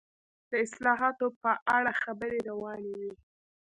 [0.49, 3.11] د اصلاحاتو په اړه خبرې روانې وې.